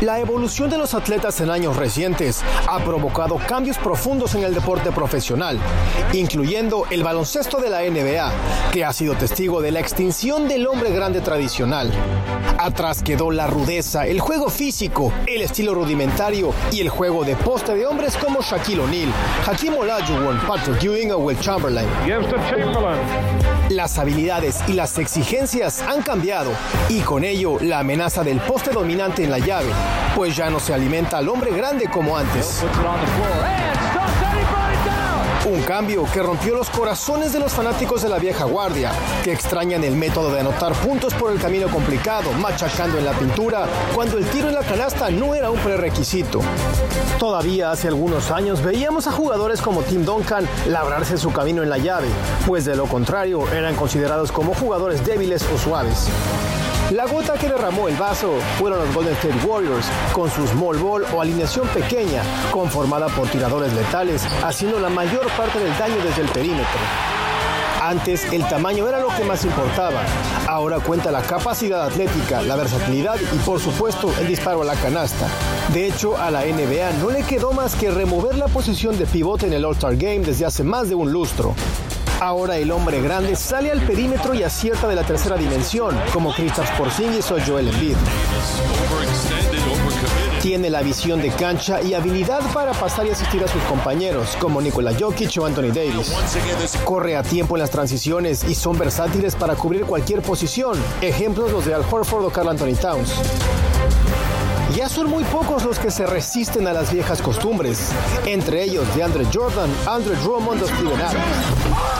[0.00, 4.92] La evolución de los atletas en años recientes ha provocado cambios profundos en el deporte
[4.92, 5.58] profesional,
[6.14, 8.32] incluyendo el baloncesto de la NBA,
[8.72, 11.92] que ha sido testigo de la extinción del hombre grande tradicional.
[12.58, 17.74] Atrás quedó la rudeza, el juego físico, el estilo rudimentario y el juego de poste
[17.74, 19.12] de hombres como Shaquille O'Neal,
[19.46, 21.88] Hakim Olajuwon, Patrick Ewing o Will Chamberlain.
[23.70, 26.50] Las habilidades y las exigencias han cambiado
[26.88, 29.68] y con ello la amenaza del poste dominante en la llave,
[30.14, 32.64] pues ya no se alimenta al hombre grande como antes.
[35.50, 38.92] Un cambio que rompió los corazones de los fanáticos de la vieja guardia,
[39.24, 43.66] que extrañan el método de anotar puntos por el camino complicado, machacando en la pintura,
[43.94, 46.40] cuando el tiro en la canasta no era un prerequisito.
[47.18, 51.78] Todavía hace algunos años veíamos a jugadores como Tim Duncan labrarse su camino en la
[51.78, 52.08] llave,
[52.46, 56.08] pues de lo contrario eran considerados como jugadores débiles o suaves.
[56.90, 61.04] La gota que derramó el vaso fueron los Golden State Warriors, con su small ball
[61.14, 62.20] o alineación pequeña,
[62.50, 66.80] conformada por tiradores letales, haciendo la mayor parte del daño desde el perímetro.
[67.80, 70.02] Antes el tamaño era lo que más importaba.
[70.48, 75.28] Ahora cuenta la capacidad atlética, la versatilidad y por supuesto el disparo a la canasta.
[75.72, 79.46] De hecho, a la NBA no le quedó más que remover la posición de pivote
[79.46, 81.54] en el All-Star Game desde hace más de un lustro.
[82.20, 86.70] Ahora el hombre grande sale al perímetro y acierta de la tercera dimensión, como Kristaps
[86.72, 87.96] Porzingis o Joel Embiid.
[90.42, 94.60] Tiene la visión de cancha y habilidad para pasar y asistir a sus compañeros, como
[94.60, 96.12] Nikola Jokic o Anthony Davis.
[96.84, 101.64] Corre a tiempo en las transiciones y son versátiles para cubrir cualquier posición, ejemplos los
[101.64, 103.14] de Al Horford o Carl Anthony Towns.
[104.74, 107.90] Ya son muy pocos los que se resisten a las viejas costumbres,
[108.24, 111.99] entre ellos de Andre Jordan, Andre Drummond o Steven Adams.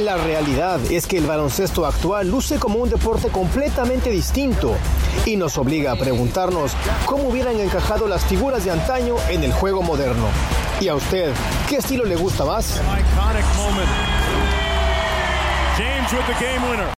[0.00, 4.74] La realidad es que el baloncesto actual luce como un deporte completamente distinto
[5.26, 6.72] y nos obliga a preguntarnos
[7.04, 10.28] cómo hubieran encajado las figuras de antaño en el juego moderno.
[10.80, 11.34] ¿Y a usted
[11.68, 12.80] qué estilo le gusta más?
[15.76, 16.99] James with the game winner.